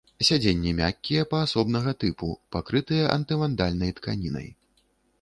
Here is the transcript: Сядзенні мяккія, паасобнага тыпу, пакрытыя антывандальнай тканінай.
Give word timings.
Сядзенні 0.27 0.71
мяккія, 0.79 1.25
паасобнага 1.33 1.95
тыпу, 2.05 2.33
пакрытыя 2.57 3.03
антывандальнай 3.21 3.91
тканінай. 4.01 4.55